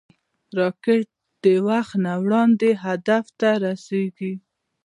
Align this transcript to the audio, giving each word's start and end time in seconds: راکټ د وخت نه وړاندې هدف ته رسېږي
راکټ 0.57 1.05
د 1.43 1.45
وخت 1.67 1.93
نه 2.05 2.13
وړاندې 2.23 2.69
هدف 2.83 3.25
ته 3.39 3.49
رسېږي 3.65 4.33